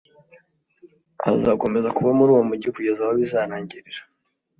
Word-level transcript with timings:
Azakomeze 1.31 1.87
kuba 1.95 2.09
muri 2.17 2.29
uwo 2.33 2.43
mugi 2.49 2.67
kugeza 2.75 3.01
aho 3.03 3.13
bizarangirira 3.19 4.01